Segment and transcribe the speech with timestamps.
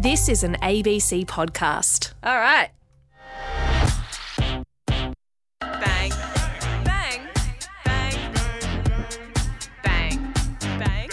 [0.00, 2.14] This is an ABC podcast.
[2.22, 2.70] All right.
[4.86, 5.12] Bang.
[5.60, 7.28] Bang.
[7.84, 8.32] Bang.
[9.84, 10.32] Bang.
[10.78, 11.10] Bang.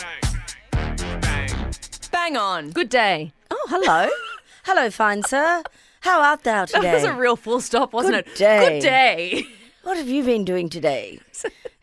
[1.21, 1.71] Bang
[2.13, 2.70] Bang on.
[2.70, 3.34] Good day.
[3.52, 4.10] Oh, hello.
[4.64, 5.64] hello, fine sir.
[6.00, 6.84] How art thou today?
[6.84, 8.36] That was a real full stop, wasn't Good it?
[8.38, 8.70] day.
[8.70, 9.48] Good day.
[9.88, 11.18] What have you been doing today?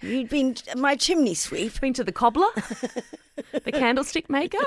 [0.02, 1.80] You've you been my chimney sweep?
[1.80, 2.50] Been to the cobbler,
[3.64, 4.58] the candlestick maker.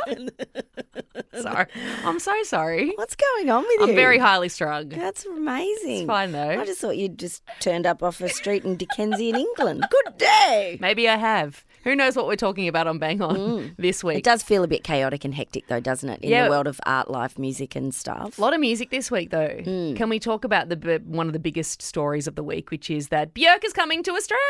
[1.40, 1.68] sorry,
[2.04, 2.94] I'm so sorry.
[2.96, 3.90] What's going on with you?
[3.90, 4.90] I'm very highly strung.
[4.90, 5.98] That's amazing.
[5.98, 6.50] It's fine though.
[6.50, 9.86] I just thought you'd just turned up off a street in Dickensian, England.
[9.88, 10.80] Good day.
[10.82, 11.64] Maybe I have.
[11.88, 14.18] Who knows what we're talking about on Bang On this week?
[14.18, 16.20] It does feel a bit chaotic and hectic, though, doesn't it?
[16.22, 16.44] In Yeah.
[16.44, 18.38] the world of art, life, music, and stuff.
[18.38, 19.62] A lot of music this week, though.
[19.64, 19.94] Hmm.
[19.96, 23.08] Can we talk about the one of the biggest stories of the week, which is
[23.08, 24.42] that Björk is coming to Australia,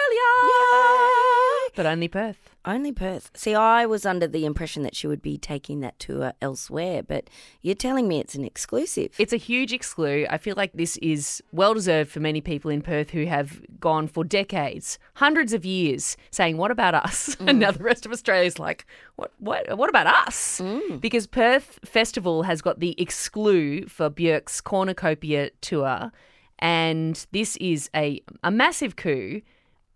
[1.75, 2.55] but only Perth.
[2.67, 3.31] Only Perth.
[3.33, 7.29] See, I was under the impression that she would be taking that tour elsewhere, but
[7.61, 9.15] you're telling me it's an exclusive.
[9.17, 10.27] It's a huge exclu.
[10.29, 14.09] I feel like this is well deserved for many people in Perth who have gone
[14.09, 17.47] for decades, hundreds of years, saying, "What about us?" Mm.
[17.47, 19.31] And now the rest of Australia's like, "What?
[19.39, 19.77] What?
[19.77, 20.99] What about us?" Mm.
[20.99, 26.11] Because Perth Festival has got the exclu for Björk's Cornucopia tour,
[26.59, 29.41] and this is a a massive coup.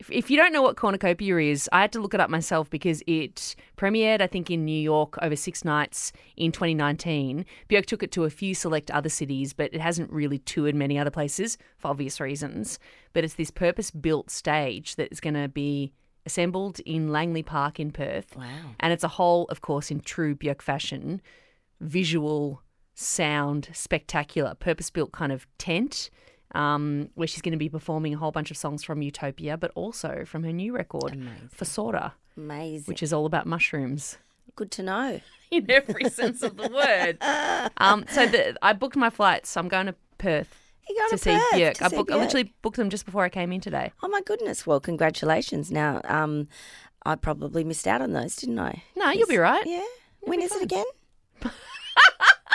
[0.01, 2.71] If- If you don't know what cornucopia is, I had to look it up myself
[2.71, 7.45] because it premiered, I think, in New York over six nights in 2019.
[7.69, 10.97] Björk took it to a few select other cities, but it hasn't really toured many
[10.97, 12.79] other places for obvious reasons.
[13.13, 15.93] But it's this purpose built stage that is going to be
[16.25, 18.35] assembled in Langley Park in Perth.
[18.35, 18.47] Wow.
[18.79, 21.21] And it's a whole, of course, in true Björk fashion,
[21.79, 22.61] visual,
[22.95, 26.09] sound, spectacular, purpose built kind of tent
[26.53, 29.71] um, where she's going to be performing a whole bunch of songs from Utopia, but
[29.75, 31.17] also from her new record,
[31.55, 32.85] Fossora, Amazing.
[32.85, 34.17] which is all about mushrooms
[34.55, 35.21] Good to know.
[35.51, 37.17] in every sense of the word.
[37.77, 39.55] Um, so the, I booked my flights.
[39.55, 41.73] I'm going to Perth going to, to, see Perth Björk.
[41.75, 43.91] to I, see booked, I literally booked them just before I came in today.
[44.03, 44.65] Oh my goodness!
[44.65, 45.71] Well, congratulations.
[45.71, 46.47] Now, um,
[47.05, 48.83] I probably missed out on those, didn't I?
[48.95, 49.65] No, you'll be right.
[49.65, 49.83] Yeah.
[50.21, 50.85] When is it again?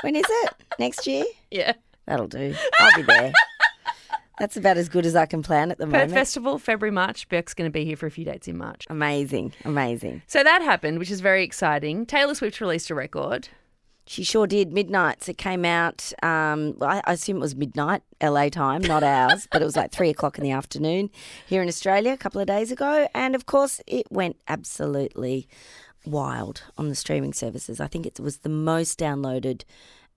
[0.02, 0.54] when is it?
[0.78, 1.24] Next year?
[1.50, 1.72] Yeah.
[2.06, 2.54] That'll do.
[2.78, 3.32] I'll be there.
[4.38, 6.12] That's about as good as I can plan at the Perth moment.
[6.12, 7.28] Festival, February, March.
[7.28, 8.86] Björk's going to be here for a few dates in March.
[8.90, 10.22] Amazing, amazing.
[10.26, 12.04] So that happened, which is very exciting.
[12.06, 13.48] Taylor Swift released a record.
[14.08, 14.72] She sure did.
[14.72, 15.28] Midnights.
[15.28, 16.12] It came out.
[16.22, 19.90] Um, I, I assume it was midnight, LA time, not ours, but it was like
[19.90, 21.10] three o'clock in the afternoon
[21.46, 25.48] here in Australia a couple of days ago, and of course, it went absolutely
[26.04, 27.80] wild on the streaming services.
[27.80, 29.64] I think it was the most downloaded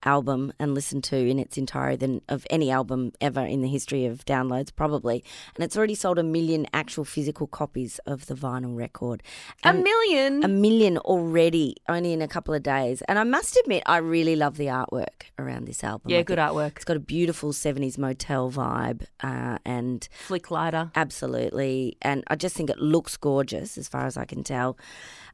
[0.03, 4.05] album and listened to in its entirety than of any album ever in the history
[4.05, 5.23] of downloads, probably.
[5.55, 9.23] And it's already sold a million actual physical copies of the vinyl record.
[9.63, 10.43] A million.
[10.43, 13.01] a million already, only in a couple of days.
[13.07, 16.11] And I must admit, I really love the artwork around this album.
[16.11, 16.77] yeah, I good artwork.
[16.77, 20.91] It's got a beautiful 70s motel vibe uh, and Flick lighter.
[20.95, 21.97] absolutely.
[22.01, 24.77] And I just think it looks gorgeous as far as I can tell.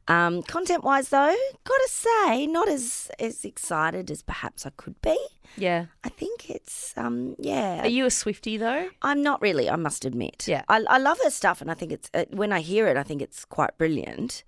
[0.08, 1.34] Um, content wise, though,
[1.64, 5.16] gotta say, not as, as excited as perhaps I could be.
[5.56, 5.86] Yeah.
[6.04, 7.82] I think it's, um, yeah.
[7.82, 8.88] Are you a Swifty though?
[9.02, 10.46] I'm not really, I must admit.
[10.46, 10.62] Yeah.
[10.68, 13.02] I, I love her stuff, and I think it's, uh, when I hear it, I
[13.02, 14.44] think it's quite brilliant.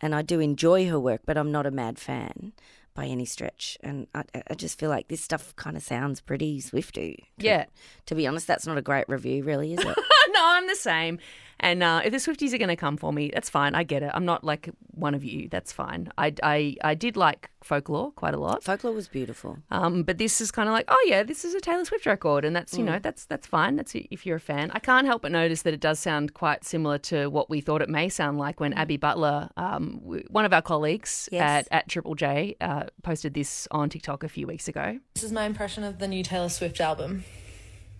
[0.00, 2.52] And I do enjoy her work, but I'm not a mad fan
[2.94, 3.78] by any stretch.
[3.82, 7.28] And I, I just feel like this stuff kind of sounds pretty Swifty.
[7.38, 7.64] to- Yeah.
[8.06, 9.96] To be honest, that's not a great review, really, is it?
[10.32, 11.18] no, I'm the same.
[11.64, 13.76] And uh, if the Swifties are going to come for me, that's fine.
[13.76, 14.10] I get it.
[14.14, 15.48] I'm not like one of you.
[15.48, 16.08] That's fine.
[16.18, 18.64] I, I, I did like folklore quite a lot.
[18.64, 19.58] Folklore was beautiful.
[19.70, 22.44] Um, but this is kind of like, oh yeah, this is a Taylor Swift record,
[22.44, 22.86] and that's you Mm.
[22.86, 23.76] know that's that's fine.
[23.76, 24.72] That's if you're a fan.
[24.74, 27.80] I can't help but notice that it does sound quite similar to what we thought
[27.80, 31.34] it may sound like when Abby Butler, um, w- one of our colleagues Mm.
[31.36, 31.66] Yes.
[31.70, 34.98] at at Triple J, uh, posted this on TikTok a few weeks ago.
[35.14, 37.22] This is my impression of the new Taylor Swift album.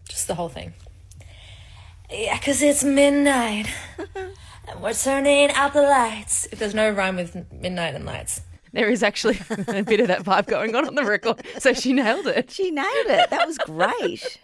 [0.08, 0.72] Just the whole thing.
[2.12, 3.66] Yeah, 'cause it's midnight.
[4.68, 6.46] and we're turning out the lights.
[6.52, 8.42] If there's no rhyme with midnight and lights.
[8.72, 11.92] There is actually a bit of that vibe going on on the record, so she
[11.92, 12.50] nailed it.
[12.50, 13.30] She nailed it.
[13.30, 14.38] That was great.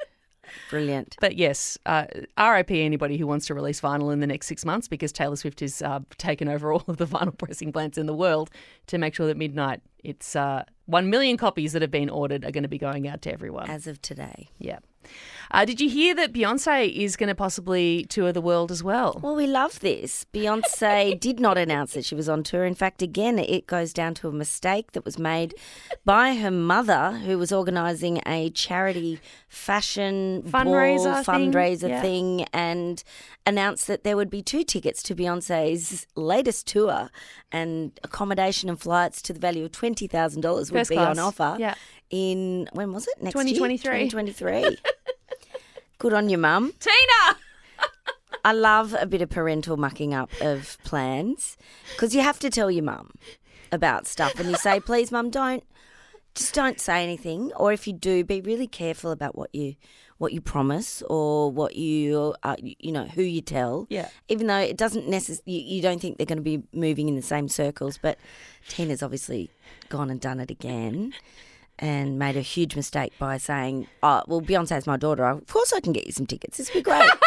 [0.70, 1.16] Brilliant.
[1.20, 2.06] But yes, uh,
[2.38, 5.60] RIP anybody who wants to release vinyl in the next six months because Taylor Swift
[5.60, 8.50] has uh, taken over all of the vinyl pressing plants in the world
[8.88, 12.50] to make sure that midnight, it's uh, one million copies that have been ordered are
[12.50, 13.70] going to be going out to everyone.
[13.70, 14.50] As of today.
[14.58, 14.78] yeah.
[15.50, 19.18] Uh, did you hear that Beyonce is going to possibly tour the world as well?
[19.22, 20.26] Well, we love this.
[20.34, 22.64] Beyonce did not announce that she was on tour.
[22.66, 25.54] In fact, again, it goes down to a mistake that was made
[26.04, 32.02] by her mother, who was organising a charity fashion Fundraiser ball, thing, fundraiser yeah.
[32.02, 33.02] thing, and
[33.46, 37.10] announced that there would be two tickets to Beyonce's latest tour,
[37.50, 41.16] and accommodation and flights to the value of twenty thousand dollars would First be class,
[41.16, 41.56] on offer.
[41.58, 41.74] yeah.
[42.10, 43.22] In when was it?
[43.22, 43.98] Next 2023.
[43.98, 44.08] year?
[44.08, 44.78] 2023.
[45.98, 46.72] Good on you, mum.
[46.78, 47.38] Tina!
[48.44, 51.56] I love a bit of parental mucking up of plans
[51.92, 53.12] because you have to tell your mum
[53.72, 55.64] about stuff and you say, please, mum, don't,
[56.34, 57.52] just don't say anything.
[57.56, 59.74] Or if you do, be really careful about what you
[60.18, 63.86] what you promise or what you uh, you know who you tell.
[63.88, 64.08] Yeah.
[64.28, 67.14] Even though it doesn't necessarily, you, you don't think they're going to be moving in
[67.16, 68.18] the same circles, but
[68.68, 69.50] Tina's obviously
[69.88, 71.12] gone and done it again.
[71.78, 75.24] And made a huge mistake by saying, "Oh, well, Beyonce's my daughter.
[75.24, 76.58] Of course, I can get you some tickets.
[76.58, 77.08] This would be great."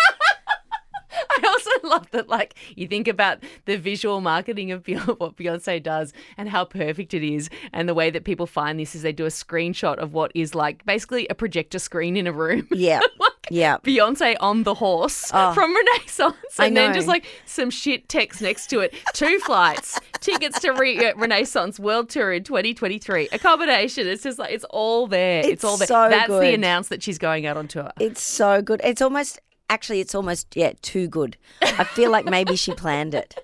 [1.14, 5.82] I also love that, like, you think about the visual marketing of Beyonce, what Beyonce
[5.82, 7.50] does and how perfect it is.
[7.74, 10.56] And the way that people find this is they do a screenshot of what is
[10.56, 12.68] like basically a projector screen in a room.
[12.72, 13.00] yeah,
[13.52, 13.78] yeah.
[13.78, 15.54] Beyonce on the horse Oh.
[15.54, 16.36] from Renaissance.
[16.60, 18.94] And then just like some shit text next to it.
[19.14, 24.08] Two flights, tickets to Re- uh, Renaissance World Tour in 2023, accommodation.
[24.08, 25.40] It's just like, it's all there.
[25.40, 25.88] It's, It's all there.
[25.88, 27.92] so That's the announce that she's going out on tour.
[28.00, 28.82] It's so good.
[28.84, 29.40] It's almost
[29.70, 31.38] actually it's almost yeah, too good.
[31.62, 33.36] I feel like maybe she planned it.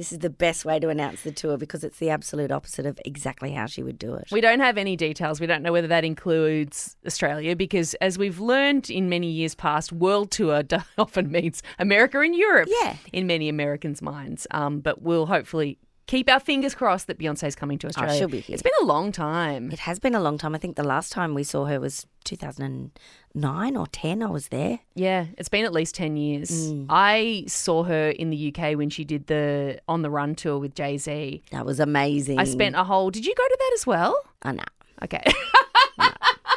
[0.00, 2.98] This is the best way to announce the tour because it's the absolute opposite of
[3.04, 4.28] exactly how she would do it.
[4.32, 5.40] We don't have any details.
[5.42, 9.92] We don't know whether that includes Australia because, as we've learned in many years past,
[9.92, 10.62] world tour
[10.98, 12.96] often means America and Europe Yeah.
[13.12, 14.46] in many Americans' minds.
[14.52, 15.76] Um, but we'll hopefully
[16.10, 18.14] keep our fingers crossed that Beyonce's coming to Australia.
[18.14, 18.54] Oh, she'll be here.
[18.54, 19.70] It's been a long time.
[19.70, 20.56] It has been a long time.
[20.56, 24.22] I think the last time we saw her was 2009 or 10.
[24.22, 24.80] I was there.
[24.96, 26.50] Yeah, it's been at least 10 years.
[26.50, 26.86] Mm.
[26.90, 30.74] I saw her in the UK when she did the On the Run tour with
[30.74, 31.42] Jay Z.
[31.52, 32.40] That was amazing.
[32.40, 33.12] I spent a whole.
[33.12, 34.20] Did you go to that as well?
[34.44, 34.64] Oh, no.
[35.04, 35.22] Okay.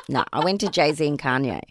[0.10, 1.62] No, I went to Jay Z and Kanye.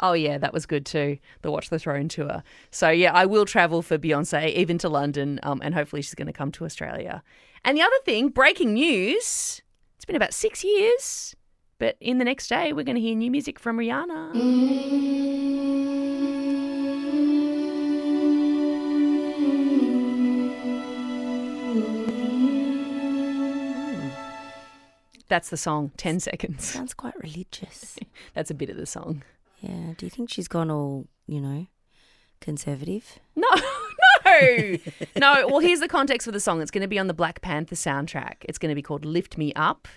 [0.00, 1.18] Oh yeah, that was good too.
[1.42, 2.42] The Watch the Throne tour.
[2.70, 6.26] So yeah, I will travel for Beyonce, even to London, um, and hopefully she's going
[6.26, 7.22] to come to Australia.
[7.64, 9.62] And the other thing, breaking news.
[9.96, 11.36] It's been about six years,
[11.78, 15.30] but in the next day we're going to hear new music from Rihanna.
[25.28, 25.92] That's the song.
[25.96, 26.64] Ten seconds.
[26.64, 27.96] Sounds quite religious.
[28.34, 29.22] That's a bit of the song.
[29.60, 29.94] Yeah.
[29.96, 31.66] Do you think she's gone all, you know,
[32.40, 33.18] conservative?
[33.36, 33.48] No,
[34.24, 34.76] no,
[35.16, 35.46] no.
[35.48, 36.60] Well, here's the context for the song.
[36.62, 38.36] It's going to be on the Black Panther soundtrack.
[38.42, 39.88] It's going to be called "Lift Me Up."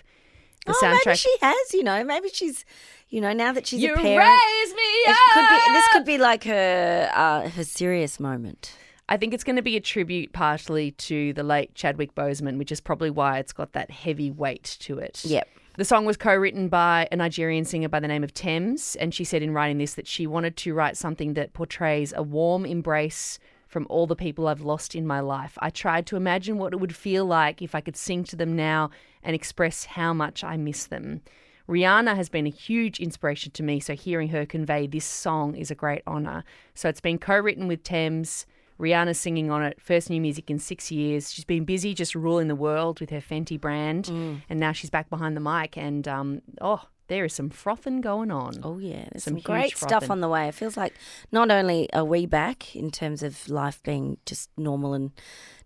[0.66, 1.06] The oh, soundtrack.
[1.06, 1.74] maybe she has.
[1.74, 2.64] You know, maybe she's,
[3.08, 5.16] you know, now that she's you a parent, raise me up.
[5.32, 5.72] could be.
[5.72, 8.74] This could be like her, uh, her serious moment.
[9.08, 12.72] I think it's going to be a tribute partially to the late Chadwick Boseman, which
[12.72, 15.22] is probably why it's got that heavy weight to it.
[15.24, 15.46] Yep.
[15.76, 19.12] The song was co written by a Nigerian singer by the name of Tems, and
[19.12, 22.64] she said in writing this that she wanted to write something that portrays a warm
[22.64, 25.58] embrace from all the people I've lost in my life.
[25.58, 28.54] I tried to imagine what it would feel like if I could sing to them
[28.54, 28.90] now
[29.24, 31.22] and express how much I miss them.
[31.68, 35.72] Rihanna has been a huge inspiration to me, so hearing her convey this song is
[35.72, 36.44] a great honour.
[36.76, 38.46] So it's been co written with Tems.
[38.78, 41.32] Rihanna's singing on it, first new music in six years.
[41.32, 45.08] She's been busy just ruling the world with her Fenty brand, and now she's back
[45.10, 45.76] behind the mic.
[45.76, 48.54] And um, oh, there is some frothing going on.
[48.62, 50.48] Oh yeah, there's Some some, great stuff on the way.
[50.48, 50.94] It feels like
[51.30, 55.12] not only are we back in terms of life being just normal and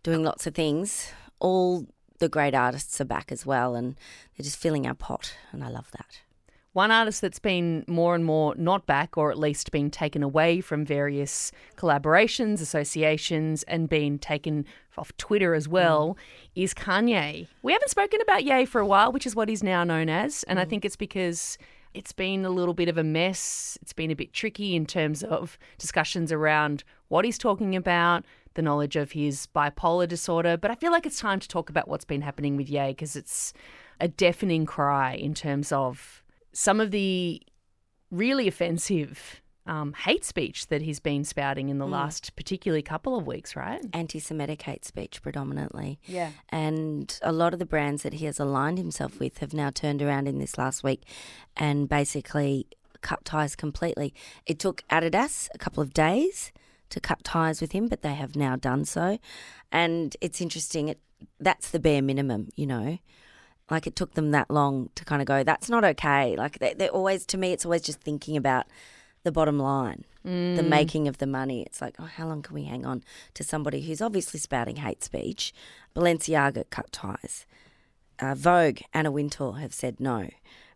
[0.03, 1.87] doing lots of things, all
[2.19, 3.97] the great artists are back as well, and
[4.37, 6.21] they're just filling our pot, and I love that.
[6.79, 10.61] One artist that's been more and more not back, or at least been taken away
[10.61, 14.65] from various collaborations, associations, and been taken
[14.97, 16.63] off Twitter as well, mm.
[16.63, 17.49] is Kanye.
[17.65, 20.45] We haven't spoken about Ye for a while, which is what he's now known as.
[20.45, 20.71] And I mm.
[20.71, 21.59] think it's because
[21.95, 23.77] it's been a little bit of a mess.
[23.83, 28.63] It's been a bit tricky in terms of discussions around what he's talking about, the
[28.63, 30.57] knowledge of his bipolar disorder.
[30.57, 33.17] But I feel like it's time to talk about what's been happening with Ye because
[33.17, 33.53] it's
[33.99, 36.23] a deafening cry in terms of
[36.59, 37.41] some of the
[38.11, 43.29] really offensive um, hate speech that he's been spouting in the last particularly couple of
[43.29, 43.81] weeks, right?
[43.93, 46.01] Anti Semitic hate speech predominantly.
[46.07, 46.33] Yeah.
[46.49, 50.03] And a lot of the brands that he has aligned himself with have now turned
[50.03, 51.05] around in this last week
[51.57, 52.67] and basically
[53.03, 54.13] cut ties completely.
[54.45, 56.51] It took Adidas a couple of days
[56.91, 59.21] to cut ties with him, but they have now done so.
[59.71, 60.99] And it's interesting, it,
[61.39, 62.99] that's the bare minimum, you know.
[63.71, 66.37] Like it took them that long to kind of go, that's not okay.
[66.37, 68.67] Like they, they're always, to me, it's always just thinking about
[69.25, 70.05] the bottom line,
[70.57, 71.63] the making of the money.
[71.63, 73.03] It's like, oh, how long can we hang on
[73.35, 75.53] to somebody who's obviously spouting hate speech?
[75.95, 77.45] Balenciaga cut ties.
[78.21, 80.29] Uh, Vogue, Anna Wintour have said no.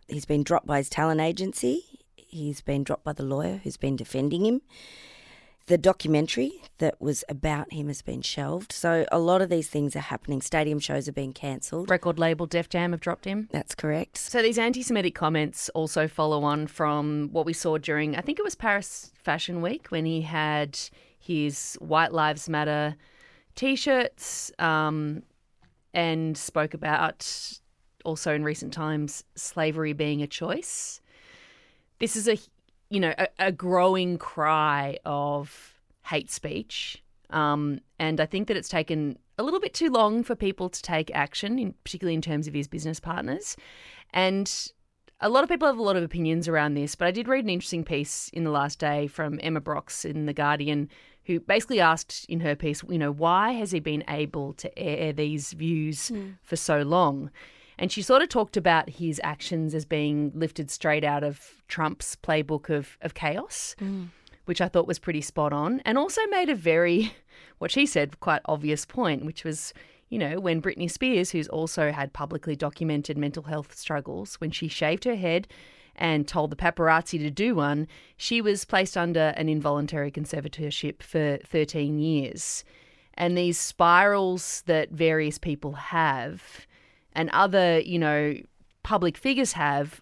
[0.09, 2.01] He's been dropped by his talent agency.
[2.15, 4.61] He's been dropped by the lawyer who's been defending him.
[5.67, 8.73] The documentary that was about him has been shelved.
[8.73, 10.41] So a lot of these things are happening.
[10.41, 11.89] Stadium shows are being cancelled.
[11.89, 13.49] Record label Def Jam have dropped him.
[13.53, 14.17] That's correct.
[14.19, 18.45] So these anti-Semitic comments also follow on from what we saw during, I think it
[18.45, 20.79] was Paris Fashion Week, when he had
[21.19, 22.97] his White Lives Matter
[23.55, 25.23] T-shirts um,
[25.95, 27.29] and spoke about
[28.05, 31.01] also in recent times slavery being a choice.
[32.01, 32.37] This is a
[32.93, 35.75] you know a, a growing cry of
[36.07, 40.35] hate speech, um, and I think that it's taken a little bit too long for
[40.35, 43.57] people to take action, in, particularly in terms of his business partners,
[44.13, 44.69] and.
[45.25, 47.45] A lot of people have a lot of opinions around this, but I did read
[47.45, 50.89] an interesting piece in the last day from Emma Brockes in The Guardian,
[51.27, 55.13] who basically asked in her piece, you know, why has he been able to air
[55.13, 56.11] these views
[56.43, 57.31] for so long?
[57.79, 62.17] And she sort of talked about his actions as being lifted straight out of Trump's
[62.17, 64.09] playbook of, of chaos, mm.
[64.45, 67.15] which I thought was pretty spot on, and also made a very,
[67.59, 69.73] what she said, quite obvious point, which was,
[70.11, 74.69] you know, when Britney Spears, who's also had publicly documented mental health struggles, when she
[74.69, 75.49] shaved her head
[75.97, 77.87] and told the paparazzi to do one,
[78.17, 82.65] she was placed under an involuntary conservatorship for 13 years.
[83.15, 86.67] And these spirals that various people have
[87.15, 88.35] and other, you know,
[88.83, 90.01] public figures have,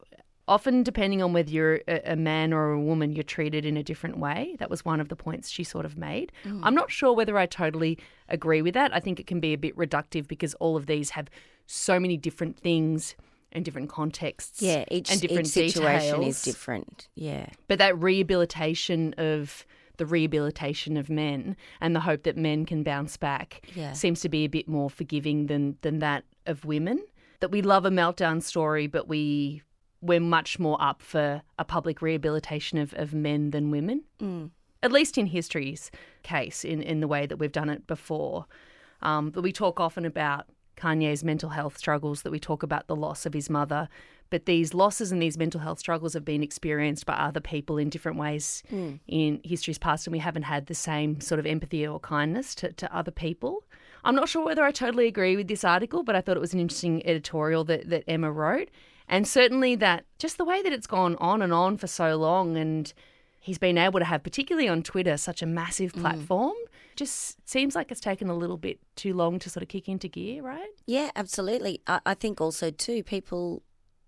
[0.49, 4.19] often depending on whether you're a, man or a woman, you're treated in a different
[4.19, 4.57] way.
[4.59, 6.33] That was one of the points she sort of made.
[6.45, 6.61] Mm.
[6.65, 7.99] I'm not sure whether I totally
[8.29, 8.95] agree with that.
[8.95, 11.29] I think it can be a bit reductive because all of these have
[11.67, 13.15] so many different things
[13.53, 14.61] and different contexts.
[14.61, 16.37] Yeah, each, and different each situation details.
[16.37, 17.09] is different.
[17.15, 17.47] Yeah.
[17.69, 19.65] But that rehabilitation of
[20.01, 23.93] the rehabilitation of men and the hope that men can bounce back Yeah.
[23.93, 27.05] seems to be a bit more forgiving than than that of women.
[27.41, 29.63] That we love a meltdown story, but we
[30.01, 34.03] we're much more up for a public rehabilitation of, of men than women.
[34.83, 35.91] At least in history's
[36.23, 38.47] case, in, in the way that we've done it before.
[39.03, 40.47] Um, but we talk often about
[40.81, 43.89] Kanye's mental health struggles, that we talk about the loss of his mother.
[44.31, 47.91] But these losses and these mental health struggles have been experienced by other people in
[47.91, 48.95] different ways hmm.
[49.09, 52.73] in history's past, and we haven't had the same sort of empathy or kindness to,
[52.73, 53.65] to other people.
[54.05, 56.55] I'm not sure whether I totally agree with this article, but I thought it was
[56.55, 58.71] an interesting editorial that, that Emma wrote.
[59.09, 62.57] And certainly that just the way that it's gone on and on for so long,
[62.57, 62.93] and
[63.41, 66.55] he's been able to have, particularly on Twitter, such a massive platform,
[66.95, 70.07] just seems like it's taken a little bit too long to sort of kick into
[70.07, 70.69] gear, right?
[70.87, 71.81] Yeah, absolutely.
[71.87, 73.63] I, I think also too, people,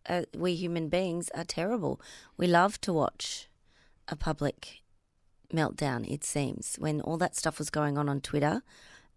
[0.09, 2.01] uh, we human beings are terrible.
[2.37, 3.49] We love to watch
[4.09, 4.83] a public
[5.53, 6.11] meltdown.
[6.11, 8.63] It seems when all that stuff was going on on Twitter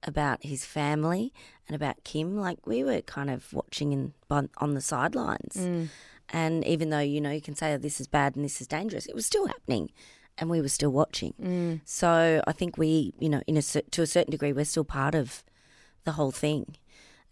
[0.04, 1.34] about his family
[1.68, 5.58] and about Kim, like we were kind of watching in on, on the sidelines.
[6.30, 8.68] And even though you know you can say oh, this is bad and this is
[8.68, 9.92] dangerous, it was still happening,
[10.38, 11.34] and we were still watching.
[11.42, 11.82] Mm.
[11.86, 15.16] So I think we, you know, in a to a certain degree, we're still part
[15.16, 15.44] of
[16.04, 16.78] the whole thing.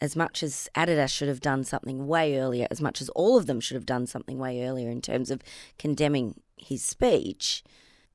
[0.02, 3.46] As much as Adidas should have done something way earlier, as much as all of
[3.46, 5.42] them should have done something way earlier in terms of
[5.80, 7.64] condemning his speech,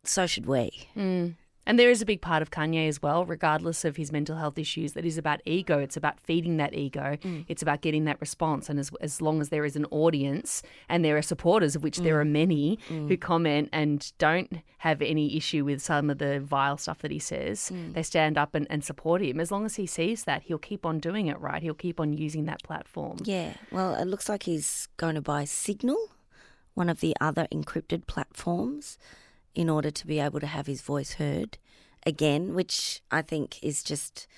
[0.05, 0.71] so should we.
[0.97, 1.35] Mm.
[1.69, 4.59] And there is a big part of Kanye as well, regardless of his mental health
[4.59, 5.79] issues, that is about ego.
[5.79, 7.19] It's about feeding that ego.
[7.23, 7.45] Mm.
[7.47, 8.71] It's about getting that response.
[8.71, 11.99] And as, as long as there is an audience and there are supporters, of which
[11.99, 12.21] there mm.
[12.23, 13.07] are many, mm.
[13.07, 17.19] who comment and don't have any issue with some of the vile stuff that he
[17.19, 19.39] says, they stand up and, and support him.
[19.39, 21.63] As long as he sees that, he'll keep on doing it, right?
[21.63, 23.19] He'll keep on using that platform.
[23.25, 25.99] Yeah, well, it looks like he's going to buy Signal,
[26.73, 28.97] one of the other encrypted platforms,
[29.59, 31.59] in order to be able to have his voice heard
[32.07, 34.29] again, which I think is just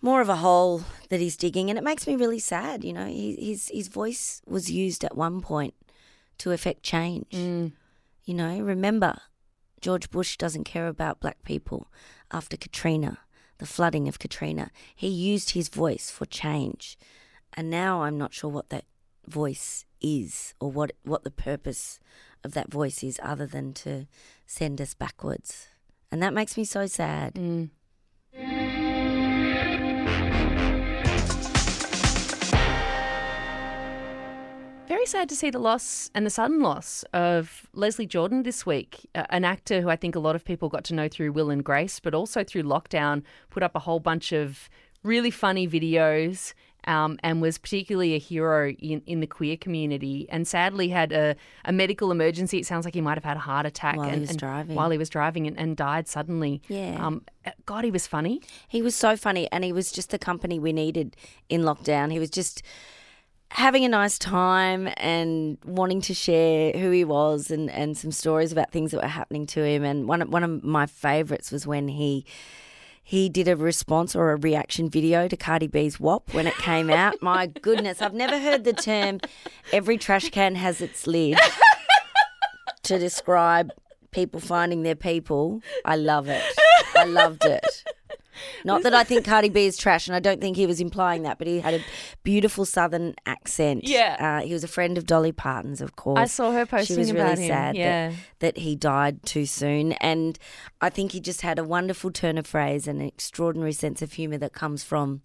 [0.00, 2.84] more of a hole that he's digging, and it makes me really sad.
[2.84, 5.74] You know, his his voice was used at one point
[6.38, 7.32] to effect change.
[7.32, 7.72] Mm.
[8.24, 9.18] You know, remember,
[9.80, 11.90] George Bush doesn't care about black people
[12.30, 13.18] after Katrina,
[13.58, 14.70] the flooding of Katrina.
[14.94, 16.96] He used his voice for change.
[17.54, 18.84] And now I'm not sure what that
[19.26, 21.98] voice is or what what the purpose
[22.44, 24.06] of that voice is other than to
[24.46, 25.68] send us backwards.
[26.10, 27.34] And that makes me so sad.
[27.34, 27.70] Mm.
[34.86, 39.08] Very sad to see the loss and the sudden loss of Leslie Jordan this week,
[39.14, 41.64] an actor who I think a lot of people got to know through Will and
[41.64, 44.68] Grace, but also through lockdown, put up a whole bunch of
[45.02, 46.52] really funny videos.
[46.86, 51.34] Um, and was particularly a hero in, in the queer community, and sadly had a,
[51.64, 52.58] a medical emergency.
[52.58, 54.76] It sounds like he might have had a heart attack While he was and- driving.
[54.76, 56.60] While he was driving, and, and died suddenly.
[56.68, 57.04] Yeah.
[57.06, 57.22] Um,
[57.64, 58.42] God, he was funny.
[58.68, 61.16] He was so funny and he was just the company we needed
[61.48, 62.10] in lockdown.
[62.12, 62.62] He was just
[63.50, 68.50] having a nice time and wanting to share who he was and, and some stories
[68.50, 69.84] about things that were happening to him.
[69.84, 72.26] And one of, one of my favourites was when he
[73.06, 76.88] he did a response or a reaction video to Cardi B's WAP when it came
[76.90, 77.20] out.
[77.20, 79.20] my goodness, I've never heard the term
[79.72, 81.38] "every trash can has its lid"
[82.84, 83.70] to describe
[84.10, 85.60] people finding their people.
[85.84, 86.42] I love it.
[86.96, 87.84] I loved it.
[88.64, 91.22] Not that I think Cardi B is trash, and I don't think he was implying
[91.22, 91.80] that, but he had a
[92.22, 93.84] beautiful Southern accent.
[93.84, 94.16] Yeah.
[94.40, 96.18] uh, he was a friend of Dolly Parton's, of course.
[96.18, 97.48] I saw her She posting was about really him.
[97.48, 98.08] sad Yeah.
[98.10, 100.38] that, that he died too soon, and
[100.80, 104.12] I think he just had a wonderful turn of phrase and an extraordinary sense of
[104.12, 105.22] humour that comes from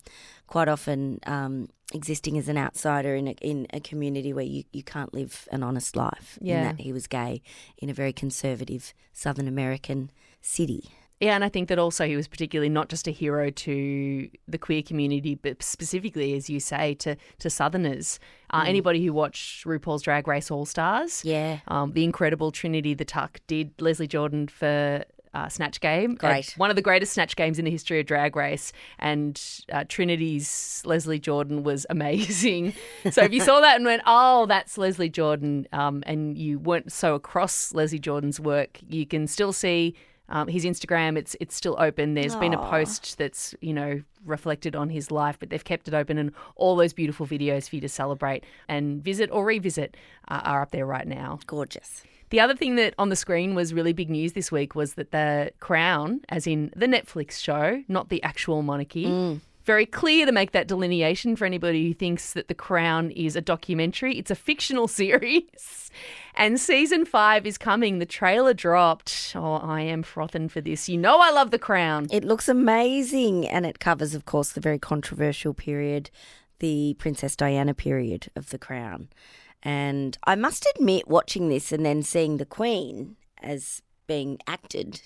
[0.47, 4.81] quite often um, existing as an outsider in a, in a community where you, you
[4.81, 6.37] can't live an honest life.
[6.41, 6.63] in Yeah.
[6.63, 7.41] that he was gay
[7.77, 10.09] in a very conservative Southern American
[10.41, 10.89] city.
[11.19, 14.57] Yeah, and I think that also he was particularly not just a hero to the
[14.57, 18.19] queer community, but specifically, as you say, to to Southerners.
[18.51, 21.25] Uh, Anybody who watched RuPaul's Drag Race All Stars, Mm.
[21.25, 21.59] Yeah.
[21.67, 25.03] um, the incredible Trinity the Tuck did Leslie Jordan for.
[25.31, 26.53] Uh, snatch game, Uh, Great.
[26.57, 29.39] one of the greatest snatch games in the history of Drag Race, and
[29.71, 32.73] uh, Trinity's Leslie Jordan was amazing.
[33.11, 36.91] so if you saw that and went, "Oh, that's Leslie Jordan," um, and you weren't
[36.91, 39.93] so across Leslie Jordan's work, you can still see
[40.29, 42.13] um, his Instagram, it's it's still open.
[42.13, 45.93] There's been a post that's you know reflected on his life, but they've kept it
[45.93, 50.41] open, and all those beautiful videos for you to celebrate and visit or revisit uh,
[50.43, 51.39] are up there right now.
[51.47, 52.03] Gorgeous.
[52.29, 55.11] The other thing that on the screen was really big news this week was that
[55.11, 59.39] the Crown, as in the Netflix show, not the actual monarchy.
[59.65, 63.41] Very clear to make that delineation for anybody who thinks that The Crown is a
[63.41, 64.17] documentary.
[64.17, 65.91] It's a fictional series.
[66.35, 67.99] And season five is coming.
[67.99, 69.33] The trailer dropped.
[69.35, 70.87] Oh, I am frothing for this.
[70.87, 72.07] You know, I love The Crown.
[72.11, 76.09] It looks amazing, and it covers, of course, the very controversial period,
[76.59, 79.09] the Princess Diana period of The Crown.
[79.61, 85.01] And I must admit, watching this and then seeing the Queen as being acted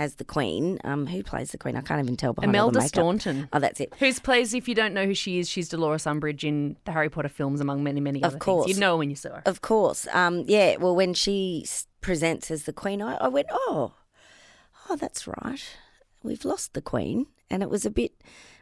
[0.00, 1.76] as the Queen, um, who plays the Queen?
[1.76, 2.80] I can't even tell behind Imelda.
[2.80, 3.48] Staunton.
[3.52, 3.92] Oh, that's it.
[3.98, 7.10] Who's plays, if you don't know who she is, she's Dolores Umbridge in the Harry
[7.10, 8.64] Potter films, among many, many Of other course.
[8.64, 8.76] things.
[8.78, 9.42] You'd know when you saw her.
[9.44, 10.08] Of course.
[10.12, 10.76] Um, yeah.
[10.76, 11.66] Well, when she
[12.00, 13.92] presents as the Queen, I, I went, oh,
[14.88, 15.62] oh, that's right.
[16.22, 18.12] We've lost the Queen, and it was a bit.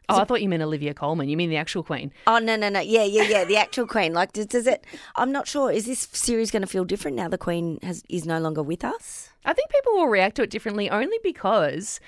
[0.08, 1.28] Oh, I thought you meant Olivia Colman.
[1.28, 2.12] You mean the actual Queen?
[2.26, 2.80] Oh no no no.
[2.80, 3.44] Yeah yeah yeah.
[3.44, 4.12] The actual Queen.
[4.14, 4.84] Like does, does it
[5.16, 5.70] I'm not sure.
[5.70, 8.84] Is this series going to feel different now the Queen has is no longer with
[8.84, 9.30] us?
[9.44, 12.00] I think people will react to it differently only because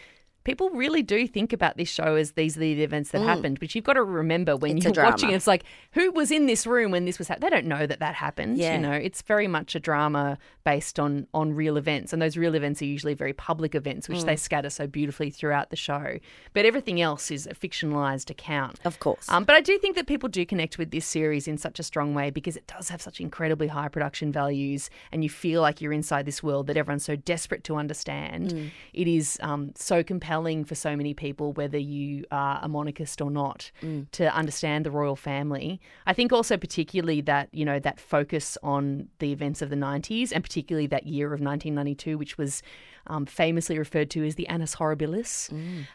[0.45, 3.61] people really do think about this show as these are the events that happened.
[3.61, 4.77] But you've got to remember when Mm.
[4.87, 7.51] It's you're watching it, it's like, who was in this room when this was happening?
[7.51, 8.57] They don't know that that happened.
[8.57, 8.75] Yeah.
[8.77, 12.13] You know, it's very much a drama based on, on real events.
[12.15, 14.27] And those real events are usually very public events, which Mm.
[14.27, 16.19] they scatter so beautifully throughout the show.
[16.55, 18.79] But everything else is a fictionalized account.
[18.87, 21.59] of course Um, but I do think that people do connect with this series in
[21.59, 25.29] such a strong way because it does have such incredibly high production values, and you
[25.29, 28.71] feel like you're inside this world that everyone's so desperate to understand.
[28.95, 30.30] It is um, so compelling
[30.65, 33.71] for so many people, whether you are a monarchist or not,
[34.13, 35.81] to understand the royal family.
[36.07, 40.33] I think also particularly that you know that focus on the events of the 90s,
[40.33, 42.63] and particularly that year of 1992, which was
[43.07, 45.51] um, famously referred to as the Annus Horribilis,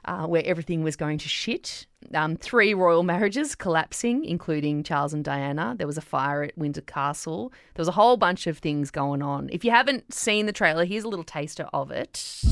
[0.06, 1.88] uh, where everything was going to shit.
[2.14, 5.76] Um, three royal marriages collapsing, including Charles and Diana.
[5.78, 7.52] There was a fire at Windsor Castle.
[7.74, 9.50] There was a whole bunch of things going on.
[9.52, 12.44] If you haven't seen the trailer, here's a little taster of it.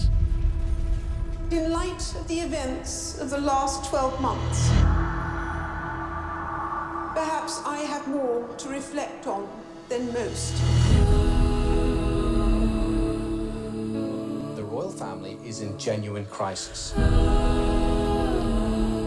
[1.54, 4.70] In light of the events of the last 12 months,
[7.14, 9.48] perhaps I have more to reflect on
[9.88, 10.56] than most.
[14.56, 16.92] The royal family is in genuine crisis.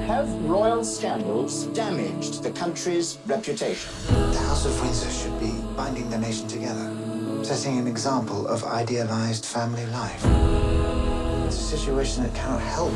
[0.06, 3.90] Have royal scandals damaged the country's reputation?
[4.06, 6.94] The House of Windsor should be binding the nation together,
[7.42, 10.75] setting an example of idealized family life.
[11.56, 12.92] It's a situation that cannot help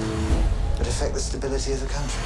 [0.76, 2.20] but affect the stability of the country.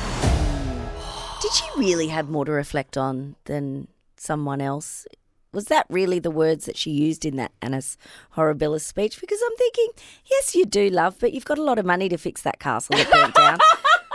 [1.40, 5.06] did she really have more to reflect on than someone else
[5.52, 7.96] was that really the words that she used in that Annus
[8.36, 9.88] Horribilis speech because I'm thinking
[10.28, 12.96] yes you do love but you've got a lot of money to fix that castle
[12.96, 13.58] that burnt down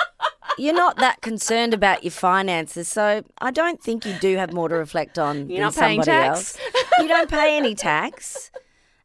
[0.58, 4.67] you're not that concerned about your finances, so I don't think you do have more
[4.67, 6.38] to reflect on You're than not paying somebody tax.
[6.38, 6.58] else.
[6.99, 8.51] You don't pay any tax.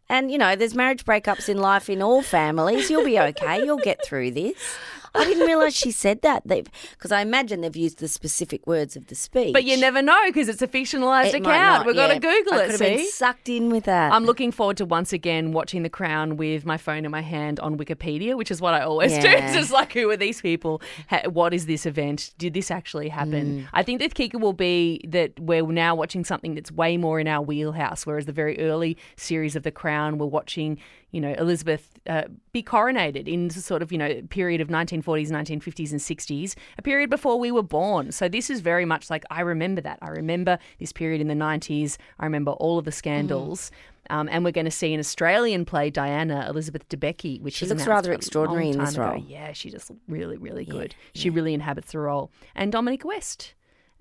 [0.09, 2.91] And you know, there's marriage breakups in life in all families.
[2.91, 3.65] You'll be okay.
[3.65, 4.77] You'll get through this.
[5.15, 6.43] I didn't realise she said that.
[6.45, 9.53] They've because I imagine they've used the specific words of the speech.
[9.53, 11.87] But you never know because it's a fictionalized It account.
[11.87, 12.19] We've got to yeah.
[12.19, 12.63] Google I it.
[12.63, 13.11] could have been See?
[13.11, 14.13] sucked in with that.
[14.13, 17.61] I'm looking forward to once again watching The Crown with my phone in my hand
[17.61, 19.29] on Wikipedia, which is what I always do.
[19.45, 20.81] It's just like, who are these people?
[21.29, 22.33] What is this event?
[22.39, 23.61] Did this actually happen?
[23.61, 23.69] Mm.
[23.73, 27.29] I think the kicker will be that we're now watching something that's way more in
[27.29, 30.79] our wheelhouse, whereas the very early series of The Crown, we're watching,
[31.15, 35.31] you know, Elizabeth uh, be coronated in the sort of, you know, period of 1940s,
[35.31, 38.11] 1950s, and 60s, a period before we were born.
[38.13, 39.99] So this is very much like, I remember that.
[40.03, 41.97] I remember this period in the 90s.
[42.19, 43.71] I remember all of the scandals.
[44.11, 47.87] Um, and we're going to see an Australian play Diana Elizabeth Debicki, which She looks
[47.87, 49.13] rather extraordinary in this ago.
[49.13, 49.25] role.
[49.27, 50.95] Yeah, she just really, really good.
[51.15, 52.31] She really inhabits the role.
[52.55, 53.55] And Dominic West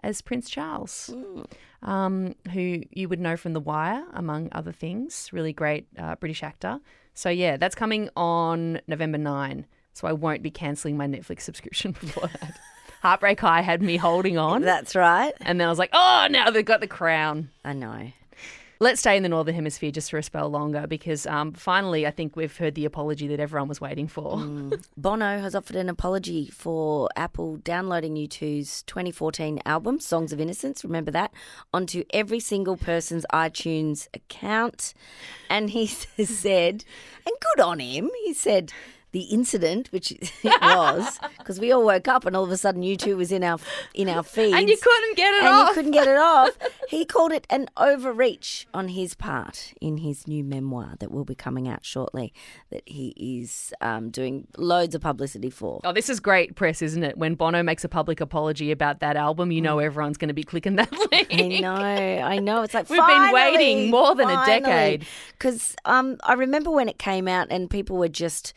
[0.03, 1.45] as Prince Charles, Mm.
[1.83, 5.29] um, who you would know from The Wire, among other things.
[5.31, 6.81] Really great uh, British actor.
[7.13, 9.65] So yeah, that's coming on November nine.
[9.93, 12.59] So I won't be cancelling my Netflix subscription before that.
[13.03, 15.33] Heartbreak High had me holding on, That's right.
[15.41, 17.49] and then I was like, oh, now they've got the crown.
[17.65, 18.11] I know.
[18.83, 22.11] Let's stay in the Northern Hemisphere just for a spell longer because um, finally I
[22.11, 24.35] think we've heard the apology that everyone was waiting for.
[24.35, 24.83] Mm.
[24.97, 31.11] Bono has offered an apology for Apple downloading U2's 2014 album, Songs of Innocence, remember
[31.11, 31.33] that,
[31.73, 34.93] onto every single person's iTunes account.
[35.49, 36.83] And he said,
[37.25, 38.73] and good on him, he said,
[39.13, 40.11] the incident, which
[40.43, 43.43] it was, because we all woke up and all of a sudden U2 was in
[43.43, 43.57] our
[43.93, 45.67] in our feeds, And you couldn't get it off and off.
[45.69, 46.57] you couldn't get it off.
[46.89, 51.35] He called it an overreach on his part in his new memoir that will be
[51.35, 52.33] coming out shortly.
[52.71, 55.79] That he is um, doing loads of publicity for.
[55.83, 57.17] Oh, this is great press, isn't it?
[57.17, 60.43] When Bono makes a public apology about that album, you know everyone's going to be
[60.43, 61.29] clicking that link.
[61.29, 61.57] Mm.
[61.57, 62.63] I know, I know.
[62.63, 65.05] It's like We've been waiting more than a decade.
[65.33, 68.53] Because um, I remember when it came out and people were just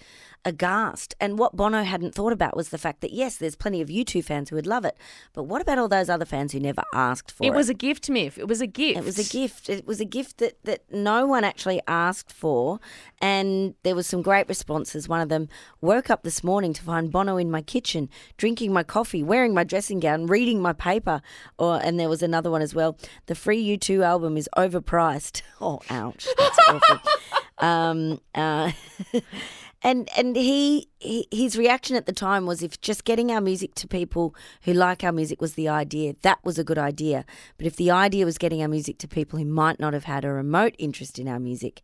[0.47, 1.15] aghast.
[1.21, 4.25] And what Bono hadn't thought about was the fact that yes, there's plenty of U2
[4.25, 4.97] fans who would love it,
[5.35, 7.49] but what about all those other fans who never asked for it?
[7.49, 8.39] It was a gift, Miff.
[8.39, 8.99] It was a gift.
[8.99, 9.69] It was a gift.
[9.69, 12.79] It was a gift that, that no one actually asked for.
[13.21, 15.09] And there was some great responses.
[15.09, 15.49] One of them
[15.81, 19.65] woke up this morning to find Bono in my kitchen, drinking my coffee, wearing my
[19.65, 21.21] dressing gown, reading my paper.
[21.59, 22.97] Or and there was another one as well.
[23.27, 25.43] The free U2 album is overpriced.
[25.59, 26.27] Oh, ouch.
[26.39, 27.01] That's awful.
[27.59, 28.73] Um, uh,
[29.87, 33.73] and and he, he his reaction at the time was if just getting our music
[33.77, 37.25] to people who like our music was the idea, that was a good idea.
[37.57, 40.25] But if the idea was getting our music to people who might not have had
[40.25, 41.83] a remote interest in our music,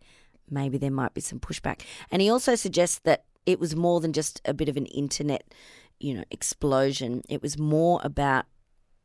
[0.50, 1.82] maybe there might be some pushback.
[2.10, 5.54] And he also suggests that it was more than just a bit of an internet,
[6.00, 7.22] you know, explosion.
[7.28, 8.46] It was more about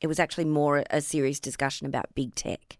[0.01, 2.79] it was actually more a serious discussion about big tech.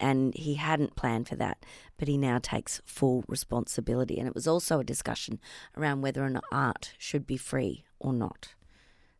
[0.00, 1.64] And he hadn't planned for that,
[2.02, 4.18] but he now takes full responsibility.
[4.18, 5.38] And it was also a discussion
[5.76, 8.56] around whether an art should be free or not.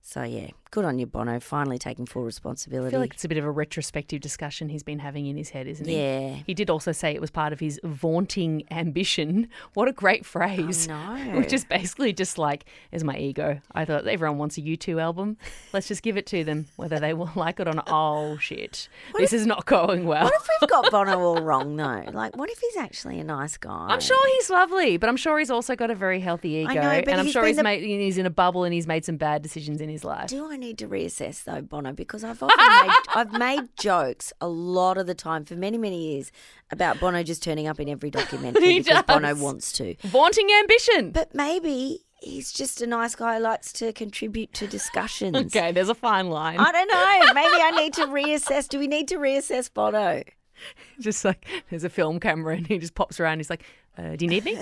[0.01, 2.89] So, yeah, good on you, Bono, finally taking full responsibility.
[2.89, 5.51] I feel like it's a bit of a retrospective discussion he's been having in his
[5.51, 5.97] head, isn't he?
[5.97, 6.37] Yeah.
[6.47, 9.49] He did also say it was part of his vaunting ambition.
[9.75, 10.89] What a great phrase.
[10.89, 11.33] know.
[11.37, 13.61] Which is basically just like, is my ego.
[13.73, 15.37] I thought everyone wants a U2 album.
[15.73, 17.89] Let's just give it to them, whether they will like it or not.
[17.91, 18.89] Oh, shit.
[19.17, 20.25] this is not going well.
[20.25, 22.05] What if we've got Bono all wrong, though?
[22.13, 23.87] Like, what if he's actually a nice guy?
[23.91, 26.75] I'm sure he's lovely, but I'm sure he's also got a very healthy ego.
[26.75, 29.17] Know, and I'm sure he's the- made he's in a bubble and he's made some
[29.17, 30.29] bad decisions in his life.
[30.29, 31.93] Do I need to reassess though, Bono?
[31.93, 36.13] Because I've often made, I've made jokes a lot of the time for many many
[36.13, 36.33] years
[36.71, 39.95] about Bono just turning up in every documentary He because Bono wants to.
[40.05, 41.11] Vaunting ambition.
[41.11, 45.37] But maybe he's just a nice guy who likes to contribute to discussions.
[45.37, 46.59] Okay, there's a fine line.
[46.59, 47.35] I don't know.
[47.35, 48.69] Maybe I need to reassess.
[48.69, 50.23] Do we need to reassess Bono?
[51.01, 53.39] just like there's a film camera and he just pops around.
[53.39, 53.65] He's like,
[53.99, 54.59] uh, "Do you need me?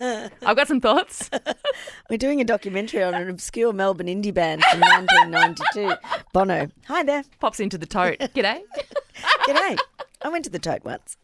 [0.00, 1.30] I've got some thoughts."
[2.10, 5.94] We're doing a documentary on an obscure Melbourne indie band from 1992.
[6.32, 6.68] Bono.
[6.86, 7.24] Hi there.
[7.40, 8.18] Pops into the tote.
[8.18, 8.62] G'day.
[9.46, 9.78] G'day.
[10.22, 11.16] I went to the tote once.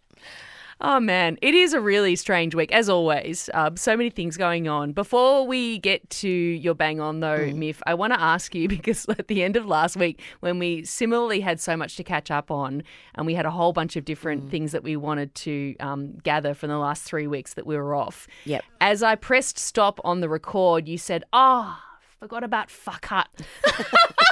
[0.84, 3.48] Oh man, it is a really strange week as always.
[3.54, 4.90] Uh, so many things going on.
[4.90, 7.54] Before we get to your bang on though, Mm.
[7.54, 10.84] Miff, I want to ask you because at the end of last week, when we
[10.84, 12.82] similarly had so much to catch up on,
[13.14, 14.06] and we had a whole bunch of Mm.
[14.06, 17.76] different things that we wanted to um, gather from the last three weeks that we
[17.76, 18.26] were off.
[18.44, 18.64] Yep.
[18.80, 21.78] As I pressed stop on the record, you said, "Oh,
[22.18, 23.28] forgot about fuck hut."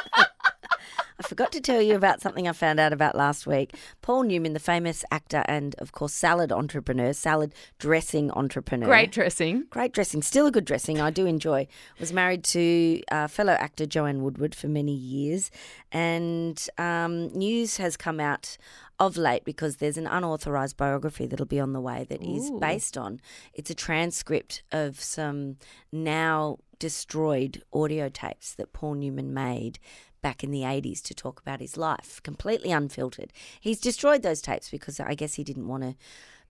[1.21, 3.75] I forgot to tell you about something I found out about last week.
[4.01, 8.87] Paul Newman, the famous actor and, of course, salad entrepreneur, salad dressing entrepreneur.
[8.87, 9.67] Great dressing.
[9.69, 10.99] Great dressing, still a good dressing.
[10.99, 11.69] I do enjoy.
[11.99, 15.51] Was married to uh, fellow actor Joanne Woodward for many years,
[15.93, 18.57] and um, news has come out
[18.99, 22.61] of late because there's an unauthorized biography that'll be on the way that is Ooh.
[22.61, 23.21] based on.
[23.53, 25.57] It's a transcript of some
[25.93, 29.79] now destroyed audio tapes that Paul Newman made
[30.23, 33.33] back in the 80s to talk about his life, completely unfiltered.
[33.61, 35.95] He's destroyed those tapes because I guess he didn't want to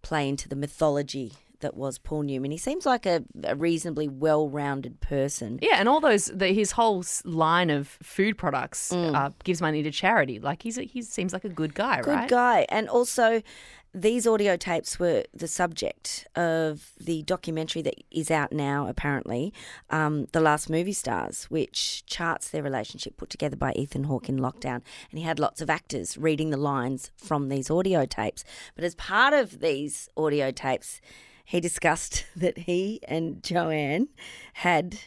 [0.02, 2.50] play into the mythology that was Paul Newman.
[2.50, 5.58] He seems like a, a reasonably well rounded person.
[5.62, 9.90] Yeah, and all those the, his whole line of food products uh, gives money to
[9.90, 10.38] charity.
[10.38, 12.28] Like he's a, he seems like a good guy, Good right?
[12.28, 12.66] Good guy.
[12.68, 13.42] And also,
[13.92, 19.52] these audio tapes were the subject of the documentary that is out now, apparently,
[19.90, 24.38] um, The Last Movie Stars, which charts their relationship put together by Ethan Hawke in
[24.38, 24.82] lockdown.
[25.10, 28.44] And he had lots of actors reading the lines from these audio tapes.
[28.76, 31.00] But as part of these audio tapes,
[31.44, 34.08] he discussed that he and Joanne
[34.54, 34.98] had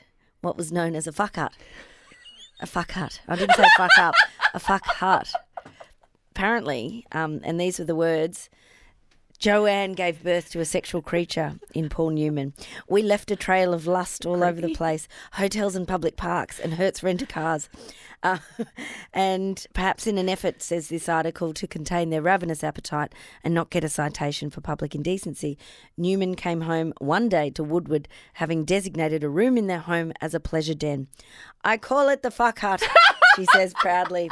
[0.42, 1.54] what was known as a fuck hut.
[2.60, 3.22] A fuck hut.
[3.30, 4.16] I didn't say fuck up.
[4.54, 5.32] A fuck hut
[6.36, 8.50] apparently, um, and these were the words.
[9.44, 12.54] Joanne gave birth to a sexual creature in Paul Newman.
[12.88, 16.76] We left a trail of lust all over the place, hotels and public parks, and
[16.76, 17.68] Hertz rent cars.
[18.24, 18.38] Uh,
[19.14, 23.70] and perhaps in an effort, says this article, to contain their ravenous appetite and not
[23.70, 25.58] get a citation for public indecency,
[25.98, 30.34] Newman came home one day to Woodward, having designated a room in their home as
[30.34, 31.08] a pleasure den.
[31.66, 32.82] I call it the fuck hut.
[33.36, 34.30] she says proudly.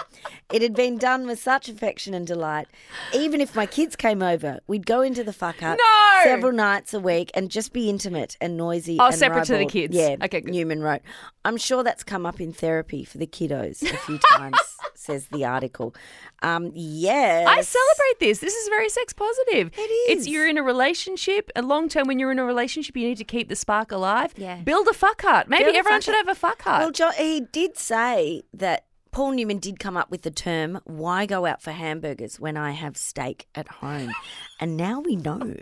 [0.54, 2.68] It had been done with such affection and delight.
[3.14, 6.20] Even if my kids came over, we'd go into the fuck up No!
[6.24, 8.98] several nights a week and just be intimate and noisy.
[9.00, 9.96] Oh, and separate to the kids.
[9.96, 10.16] Yeah.
[10.22, 10.52] Okay, good.
[10.54, 11.02] Newman wrote.
[11.44, 14.58] I'm sure that's come up in therapy for the kiddos a few times,
[14.94, 15.96] says the article.
[16.44, 17.48] Um, yes.
[17.48, 18.40] I celebrate this.
[18.40, 19.72] This is very sex positive.
[19.74, 19.80] It
[20.18, 21.50] It's you're in a relationship.
[21.56, 24.34] A long term, when you're in a relationship, you need to keep the spark alive.
[24.38, 24.58] Yeah.
[24.58, 25.48] Build a fuck hut.
[25.50, 26.80] Maybe Build everyone should have a fuck hut.
[26.82, 31.26] Well, jo- he did say that Paul Newman did come up with the term, why
[31.26, 34.14] go out for hamburgers when I have steak at home?
[34.60, 35.58] and now we know.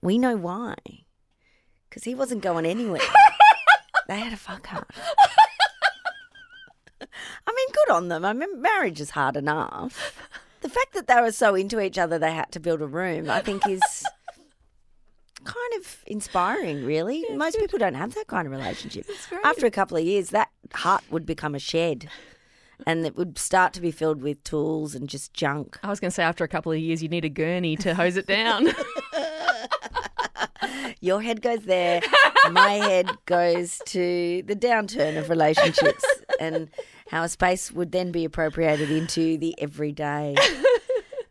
[0.00, 0.74] We know why.
[1.88, 3.02] Because he wasn't going anywhere.
[4.08, 4.88] they had a fuck hut.
[7.00, 8.24] I mean, good on them.
[8.24, 10.18] I mean, marriage is hard enough.
[10.62, 13.28] The fact that they were so into each other they had to build a room,
[13.28, 13.82] I think, is
[15.44, 17.24] kind of inspiring, really.
[17.34, 19.06] Most people don't have that kind of relationship.
[19.44, 22.08] After a couple of years, that hut would become a shed
[22.86, 25.78] and it would start to be filled with tools and just junk.
[25.82, 27.94] I was going to say, after a couple of years, you need a gurney to
[27.94, 28.68] hose it down.
[31.00, 32.02] Your head goes there,
[32.50, 36.04] my head goes to the downturn of relationships
[36.40, 36.68] and
[37.08, 40.34] how a space would then be appropriated into the everyday.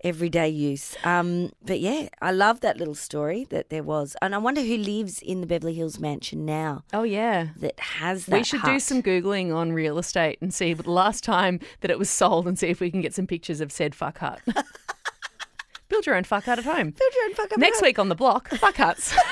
[0.06, 0.96] Everyday use.
[1.04, 4.16] Um, but yeah, I love that little story that there was.
[4.22, 7.48] And I wonder who lives in the Beverly Hills mansion now oh, yeah.
[7.58, 8.38] that has that.
[8.38, 11.98] We should do some Googling on real estate and see the last time that it
[11.98, 14.40] was sold and see if we can get some pictures of said fuck hut.
[15.90, 16.92] Build your own fuck hut at home.
[16.92, 17.60] Build your own fuck hut.
[17.60, 19.16] Next week on the block, fuck huts.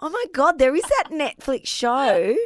[0.00, 2.36] Oh my God, there is that Netflix show,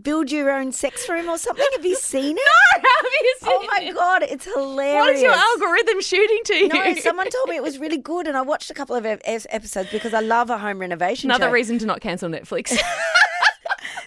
[0.00, 1.66] Build Your Own Sex Room or something.
[1.76, 2.42] Have you seen it?
[2.76, 3.94] No, have you seen Oh my it?
[3.94, 4.94] God, it's hilarious.
[5.00, 6.68] What is your algorithm shooting to you?
[6.68, 9.90] No, someone told me it was really good, and I watched a couple of episodes
[9.90, 11.52] because I love a home renovation Another show.
[11.52, 12.76] reason to not cancel Netflix.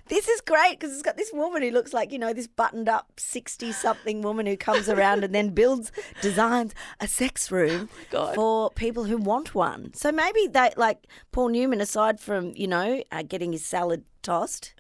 [0.08, 2.88] This is great because it's got this woman who looks like, you know, this buttoned
[2.88, 8.32] up 60 something woman who comes around and then builds, designs a sex room Oh
[8.36, 9.92] for people who want one.
[9.96, 14.76] So maybe they, like Paul Newman, aside from, you know, uh, getting his salad tossed,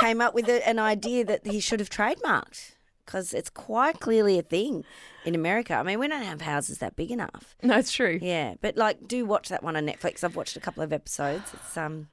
[0.00, 2.72] came up with a, an idea that he should have trademarked
[3.04, 4.84] because it's quite clearly a thing
[5.24, 5.74] in America.
[5.74, 7.56] I mean, we don't have houses that big enough.
[7.62, 8.18] no, it's true.
[8.20, 10.24] Yeah, but like, do watch that one on Netflix.
[10.24, 11.52] I've watched a couple of episodes.
[11.54, 12.08] It's um,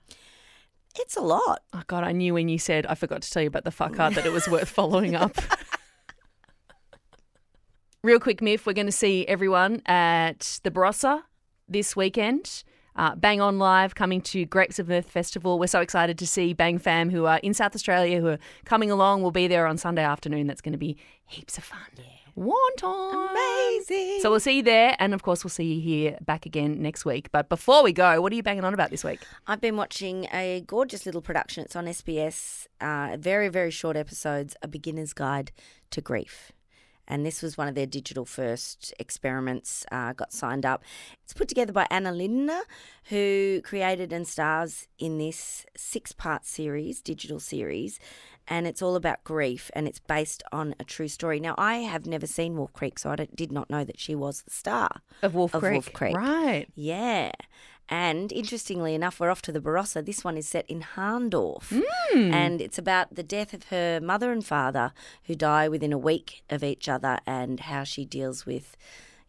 [0.99, 1.63] it's a lot.
[1.73, 3.95] Oh God, I knew when you said I forgot to tell you about the fuck
[3.95, 5.35] hut that it was worth following up.
[8.03, 11.21] Real quick, Miff, we're going to see everyone at the Barossa
[11.69, 12.63] this weekend.
[12.95, 15.59] Uh, Bang On Live coming to Grapes of Mirth Festival.
[15.59, 18.91] We're so excited to see Bang Fam who are in South Australia who are coming
[18.91, 19.21] along.
[19.21, 20.47] We'll be there on Sunday afternoon.
[20.47, 21.79] That's going to be heaps of fun.
[21.97, 22.03] Yeah.
[22.77, 23.29] Time.
[23.29, 24.19] Amazing.
[24.21, 24.95] So we'll see you there.
[24.97, 27.31] And of course, we'll see you here back again next week.
[27.31, 29.19] But before we go, what are you banging on about this week?
[29.45, 31.63] I've been watching a gorgeous little production.
[31.63, 32.65] It's on SBS.
[32.81, 34.55] Uh, very very short episodes.
[34.63, 35.51] A beginner's guide
[35.91, 36.51] to grief.
[37.07, 40.83] And this was one of their digital first experiments, uh, got signed up.
[41.23, 42.61] It's put together by Anna Lindner,
[43.05, 47.99] who created and stars in this six part series, digital series.
[48.47, 51.39] And it's all about grief and it's based on a true story.
[51.39, 54.41] Now, I have never seen Wolf Creek, so I did not know that she was
[54.41, 55.71] the star Of Wolf of Creek.
[55.71, 56.15] Wolf Creek.
[56.17, 56.67] Right.
[56.75, 57.31] Yeah.
[57.89, 60.05] And interestingly enough, we're off to the Barossa.
[60.05, 61.63] This one is set in Hahndorf.
[61.69, 62.33] Hmm.
[62.33, 64.93] And it's about the death of her mother and father
[65.25, 68.77] who die within a week of each other and how she deals with,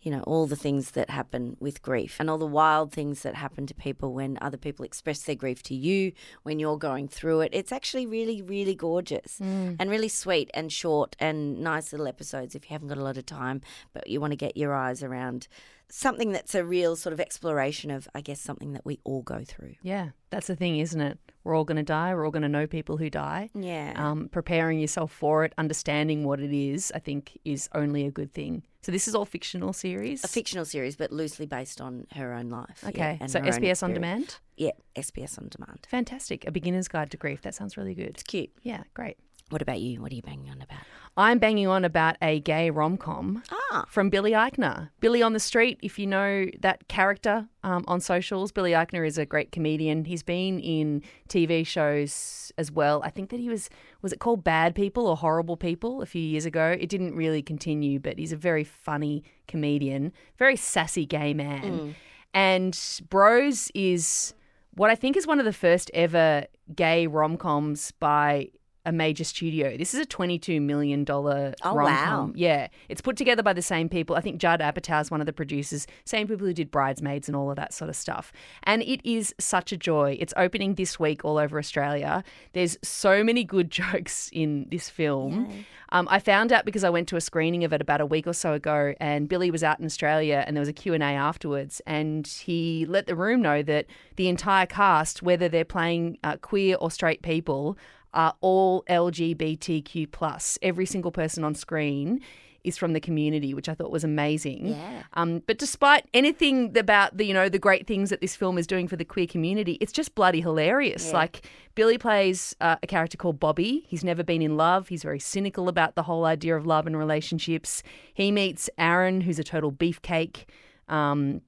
[0.03, 3.35] you know, all the things that happen with grief and all the wild things that
[3.35, 6.13] happen to people when other people express their grief to you
[6.45, 7.51] when you're going through it.
[7.53, 12.71] It's actually really, really gorgeous and really sweet and short and nice little episodes if
[12.71, 13.63] you haven't got a lot of time,
[13.93, 15.49] but you want to get your eyes around
[15.91, 19.43] something that's a real sort of exploration of, I guess, something that we all go
[19.47, 19.75] through.
[19.83, 21.19] Yeah, that's the thing, isn't it?
[21.45, 22.15] We're all going to die.
[22.15, 23.51] We're all going to know people who die.
[23.55, 23.93] Yeah.
[23.97, 28.33] Um, preparing yourself for it, understanding what it is, I think, is only a good
[28.33, 28.63] thing.
[28.83, 30.25] So this is all fictional series.
[30.25, 32.81] a fictional series, but loosely based on her own life.
[32.83, 34.39] yeah, Okay, and so SBS on demand.
[34.57, 35.87] Yeah, SBS on demand.
[35.89, 36.47] Fantastic.
[36.47, 37.43] A beginner's guide to grief.
[37.43, 38.09] That sounds really good.
[38.09, 38.51] It's cute.
[38.63, 39.17] Yeah, great.
[39.51, 40.01] What about you?
[40.01, 40.81] What are you banging on about?
[41.17, 44.89] I'm banging on about a gay rom com Ah, from Billy Eichner.
[45.01, 49.17] Billy on the Street, if you know that character um, on socials, Billy Eichner is
[49.17, 50.07] a great comedian.
[50.07, 53.01] He's been in TV shows as well.
[53.05, 53.71] I think that he was,
[54.03, 56.77] was it called Bad People or Horrible People a few years ago?
[56.81, 61.95] It didn't really continue, but he's a very funny comedian, very sassy gay man.
[62.33, 62.77] And
[63.09, 64.35] Bros is
[64.75, 68.49] what I think is one of the first ever gay rom coms by
[68.87, 69.77] a major studio.
[69.77, 71.85] This is a $22 million Oh, rom-com.
[71.85, 72.33] wow.
[72.35, 74.15] Yeah, it's put together by the same people.
[74.17, 77.35] I think Judd Apatow is one of the producers, same people who did Bridesmaids and
[77.35, 78.33] all of that sort of stuff.
[78.65, 80.17] And it is such a joy.
[80.21, 82.23] It's opening this week all over Australia.
[82.53, 85.65] There's so many good jokes in this film.
[85.91, 88.27] Um, I found out because I went to a screening of it about a week
[88.27, 91.03] or so ago, and Billy was out in Australia, and there was a Q and
[91.03, 96.19] A afterwards, and he let the room know that the entire cast, whether they're playing
[96.25, 97.79] uh, queer or straight people,
[98.15, 100.59] are all LGBTQ plus.
[100.63, 102.21] Every single person on screen
[102.65, 104.69] is from the community, which I thought was amazing.
[104.69, 105.03] Yeah.
[105.13, 108.67] Um, but despite anything about the you know the great things that this film is
[108.67, 111.13] doing for the queer community, it's just bloody hilarious.
[111.13, 113.85] Like Billy plays uh, a character called Bobby.
[113.87, 114.89] He's never been in love.
[114.89, 117.83] He's very cynical about the whole idea of love and relationships.
[118.15, 120.45] He meets Aaron, who's a total beefcake.
[120.89, 121.43] Um,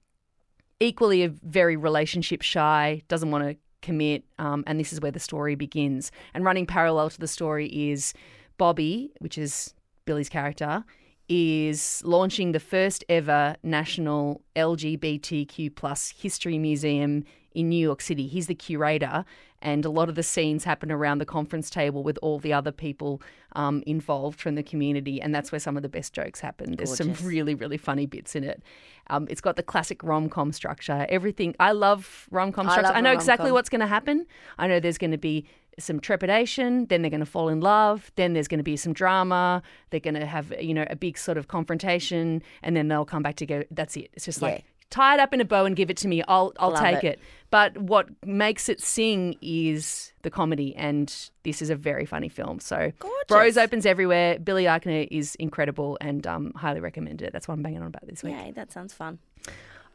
[0.81, 5.21] equally a very relationship shy, doesn't want to commit, um, and this is where the
[5.21, 6.11] story begins.
[6.35, 8.13] And running parallel to the story is
[8.59, 10.85] Bobby, which is Billy's character,
[11.29, 18.27] is launching the first ever national LGBTQ plus history museum in New York City.
[18.27, 19.25] He's the curator,
[19.67, 22.71] and a lot of the scenes happen around the conference table with all the other
[22.71, 23.21] people
[23.57, 26.77] um, involved from the community, and that's where some of the best jokes happen.
[26.77, 27.19] There's Gorgeous.
[27.19, 28.63] some really, really funny bits in it.
[29.09, 31.05] Um, it's got the classic rom com structure.
[31.09, 32.93] Everything I love rom com structure.
[32.93, 34.27] I know exactly what's going to happen.
[34.57, 35.45] I know there's going to be
[35.81, 38.93] some trepidation, then they're going to fall in love, then there's going to be some
[38.93, 43.05] drama, they're going to have, you know, a big sort of confrontation, and then they'll
[43.05, 43.67] come back together.
[43.71, 44.11] That's it.
[44.15, 44.61] It's just Yeah.
[44.91, 46.23] Tie it up in a bow and give it to me.
[46.29, 47.05] I'll I'll Love take it.
[47.05, 47.21] it.
[47.51, 52.59] But what makes it sing is the comedy, and this is a very funny film.
[52.61, 53.25] So Gorgeous.
[53.29, 54.39] Bros opens everywhere.
[54.39, 57.33] Billy Eichner is incredible and um, highly recommend it.
[57.33, 58.35] That's what I'm banging on about this week.
[58.35, 59.19] Yay, that sounds fun.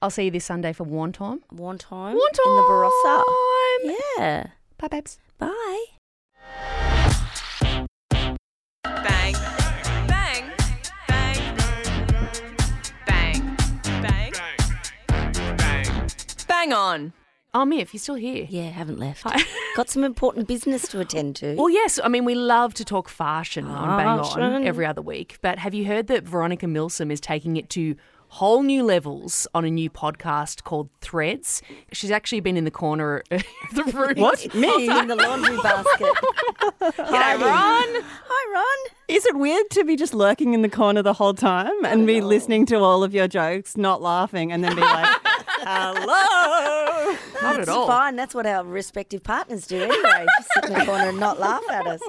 [0.01, 1.41] I'll see you this Sunday for Warn Time.
[1.49, 3.23] One time One in the Barossa.
[3.23, 3.97] time.
[4.17, 4.47] Yeah.
[4.77, 5.19] Bye, babes.
[5.37, 6.80] Bye.
[16.61, 17.13] Bang on.
[17.55, 18.45] Oh, Miff, you're still here.
[18.47, 19.25] Yeah, haven't left.
[19.75, 21.55] Got some important business to attend to.
[21.55, 21.99] Well, yes.
[22.03, 24.67] I mean, we love to talk fashion on ah, Bang On Fashion.
[24.67, 25.39] every other week.
[25.41, 27.95] But have you heard that Veronica Milsom is taking it to
[28.27, 31.63] whole new levels on a new podcast called Threads?
[31.93, 33.43] She's actually been in the corner of
[33.73, 34.19] the room.
[34.19, 34.53] What?
[34.53, 34.87] Me?
[34.87, 36.13] in the laundry basket.
[36.79, 38.03] G'day, Ron.
[38.03, 38.95] Hi, Ron.
[39.07, 42.21] Is it weird to be just lurking in the corner the whole time and be
[42.21, 45.09] oh, listening to all of your jokes, not laughing, and then be like,
[45.63, 47.17] hello?
[47.41, 47.87] Not at It's all.
[47.87, 48.15] fine.
[48.15, 50.25] That's what our respective partners do anyway.
[50.37, 52.01] Just sit in the corner and not laugh at us.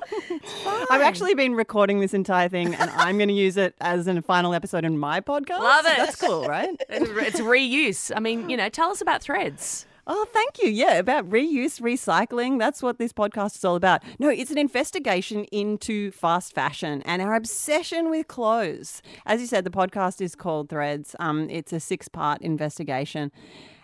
[0.91, 4.23] I've actually been recording this entire thing and I'm going to use it as a
[4.23, 5.59] final episode in my podcast.
[5.61, 5.97] Love it.
[5.97, 6.71] That's cool, right?
[6.88, 8.12] It's reuse.
[8.15, 9.87] I mean, you know, tell us about Threads.
[10.07, 10.69] Oh, thank you.
[10.69, 12.59] Yeah, about reuse, recycling.
[12.59, 14.03] That's what this podcast is all about.
[14.19, 19.01] No, it's an investigation into fast fashion and our obsession with clothes.
[19.27, 21.15] As you said, the podcast is called Threads.
[21.21, 23.31] Um, it's a six part investigation.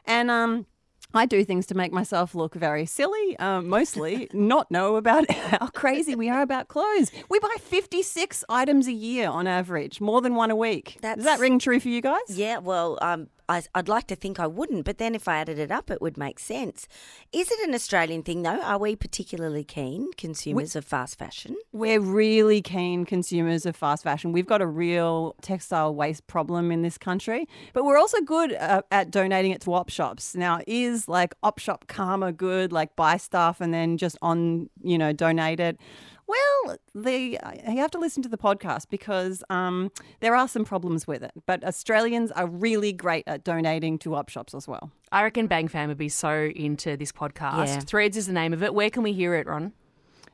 [0.07, 0.67] And um,
[1.15, 5.69] I do things to make myself look very silly, um, mostly not know about how
[5.69, 7.13] crazy we are about clothes.
[7.31, 10.99] We buy 56 items a year on average, more than one a week.
[11.01, 12.21] Does that ring true for you guys?
[12.29, 15.59] Yeah, well, um, I, I'd like to think I wouldn't, but then if I added
[15.59, 16.87] it up, it would make sense.
[17.33, 18.61] Is it an Australian thing, though?
[18.61, 21.57] Are we particularly keen consumers of fast fashion?
[21.73, 24.33] We're really keen consumers of fast fashion.
[24.33, 28.83] We've got a real textile waste problem in this country, but we're also good uh,
[28.91, 30.35] at donating it to op shops.
[30.35, 32.73] Now, is like op shop karma good?
[32.73, 35.79] Like buy stuff and then just on, you know, donate it?
[36.29, 37.39] Well, the
[37.71, 41.33] you have to listen to the podcast because um, there are some problems with it.
[41.47, 44.91] But Australians are really great at donating to op shops as well.
[45.11, 47.67] I reckon Bang Fam would be so into this podcast.
[47.67, 47.81] Yeah.
[47.81, 48.75] Threads is the name of it.
[48.75, 49.73] Where can we hear it, Ron?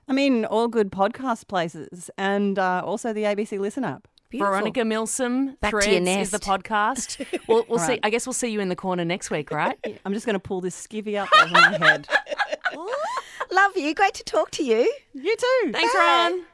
[0.08, 4.08] I mean, all good podcast places and uh, also the ABC Listen app.
[4.38, 5.56] Veronica Milsom.
[5.60, 7.24] Back Threads is the podcast.
[7.48, 7.92] We'll, we'll All see.
[7.92, 8.00] right.
[8.02, 9.78] I guess we'll see you in the corner next week, right?
[10.04, 12.08] I'm just going to pull this skivvy up over my head.
[13.50, 13.94] Love you.
[13.94, 14.92] Great to talk to you.
[15.12, 15.72] You too.
[15.72, 16.44] Thanks, Ron.